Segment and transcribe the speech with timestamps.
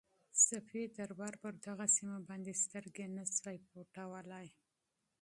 [0.47, 4.47] صفوي دربار پر دغه سیمه باندې سترګې نه شوای پټولای.